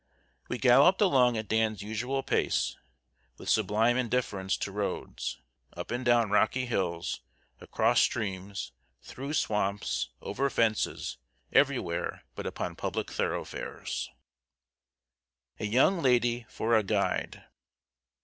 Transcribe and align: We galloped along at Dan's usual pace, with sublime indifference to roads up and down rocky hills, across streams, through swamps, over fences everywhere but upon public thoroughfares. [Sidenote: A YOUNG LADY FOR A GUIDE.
We 0.49 0.57
galloped 0.57 0.99
along 0.99 1.37
at 1.37 1.47
Dan's 1.47 1.83
usual 1.83 2.23
pace, 2.23 2.75
with 3.37 3.49
sublime 3.51 3.97
indifference 3.97 4.57
to 4.57 4.71
roads 4.71 5.37
up 5.77 5.91
and 5.91 6.03
down 6.03 6.31
rocky 6.31 6.65
hills, 6.65 7.21
across 7.59 8.01
streams, 8.01 8.71
through 9.03 9.33
swamps, 9.35 10.09
over 10.19 10.49
fences 10.49 11.17
everywhere 11.53 12.23
but 12.33 12.47
upon 12.47 12.75
public 12.75 13.11
thoroughfares. 13.11 14.09
[Sidenote: 15.59 15.59
A 15.59 15.65
YOUNG 15.71 16.01
LADY 16.01 16.45
FOR 16.49 16.75
A 16.75 16.81
GUIDE. 16.81 17.43